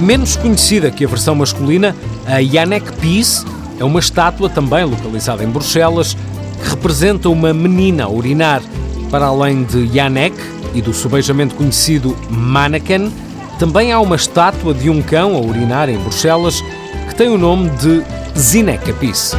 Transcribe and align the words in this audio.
Menos 0.00 0.36
conhecida 0.36 0.90
que 0.90 1.02
a 1.02 1.08
versão 1.08 1.34
masculina, 1.34 1.96
a 2.26 2.42
Janek 2.42 2.92
Peace 2.98 3.42
é 3.78 3.84
uma 3.84 4.00
estátua 4.00 4.50
também 4.50 4.84
localizada 4.84 5.42
em 5.42 5.48
Bruxelas 5.48 6.14
que 6.62 6.68
representa 6.68 7.30
uma 7.30 7.54
menina 7.54 8.04
a 8.04 8.10
urinar. 8.10 8.60
Para 9.10 9.26
além 9.26 9.64
de 9.64 9.86
Janek 9.88 10.36
e 10.74 10.80
do 10.80 10.94
subejamente 10.94 11.54
conhecido 11.54 12.16
Manneken, 12.30 13.12
também 13.58 13.92
há 13.92 14.00
uma 14.00 14.16
estátua 14.16 14.72
de 14.72 14.88
um 14.88 15.02
cão 15.02 15.36
a 15.36 15.40
urinar 15.40 15.88
em 15.88 15.98
Bruxelas 15.98 16.62
que 17.08 17.14
tem 17.14 17.28
o 17.28 17.36
nome 17.36 17.70
de 17.70 18.02
Zineka 18.38 18.92
Peace. 18.94 19.36